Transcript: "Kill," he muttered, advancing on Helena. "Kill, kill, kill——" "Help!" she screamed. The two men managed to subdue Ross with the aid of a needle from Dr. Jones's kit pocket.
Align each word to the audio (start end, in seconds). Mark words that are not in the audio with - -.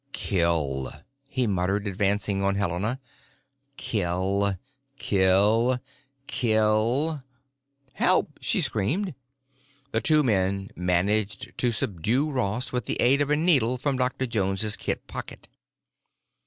"Kill," 0.13 0.91
he 1.27 1.45
muttered, 1.45 1.85
advancing 1.85 2.41
on 2.41 2.55
Helena. 2.55 2.99
"Kill, 3.77 4.57
kill, 4.97 5.79
kill——" 6.25 7.23
"Help!" 7.93 8.39
she 8.41 8.61
screamed. 8.61 9.13
The 9.91 10.01
two 10.01 10.23
men 10.23 10.71
managed 10.75 11.55
to 11.55 11.71
subdue 11.71 12.31
Ross 12.31 12.71
with 12.71 12.85
the 12.85 12.99
aid 12.99 13.21
of 13.21 13.29
a 13.29 13.35
needle 13.35 13.77
from 13.77 13.95
Dr. 13.97 14.25
Jones's 14.25 14.75
kit 14.75 15.05
pocket. 15.05 15.47